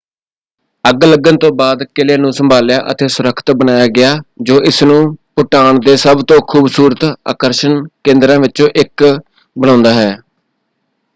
ਅੱਗ 0.85 1.03
ਲੱਗਣ 1.03 1.35
ਤੋਂ 1.37 1.51
ਬਾਅਦ 1.55 1.83
ਕਿਲ੍ਹੇ 1.95 2.15
ਨੂੰ 2.17 2.31
ਸੰਭਾਲਿਆ 2.33 2.79
ਅਤੇ 2.91 3.07
ਸੁਰੱਖਿਅਤ 3.07 3.51
ਬਣਾਇਆ 3.57 3.87
ਗਿਆ 3.95 4.15
ਜੋ 4.43 4.59
ਇਸਨੂੰ 4.63 4.97
ਭੂਟਾਨ 5.35 5.79
ਦੇ 5.79 5.95
ਸਭ 5.97 6.23
ਤੋਂ 6.25 6.39
ਖੂਬਸੂਰਤ 6.47 7.05
ਆਕਰਸ਼ਣ 7.27 7.81
ਕੇਂਦਰਾਂ 8.03 8.39
ਵਿੱਚੋਂ 8.39 8.69
ਇੱਕ 8.75 9.03
ਬਣਾਉਂਦਾ 9.55 9.93
ਹੈ। 9.93 10.15